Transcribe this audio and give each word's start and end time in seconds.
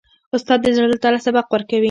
استاد 0.35 0.59
د 0.63 0.67
زړه 0.75 0.87
له 0.91 0.97
تله 1.03 1.19
سبق 1.25 1.45
ورکوي. 1.51 1.79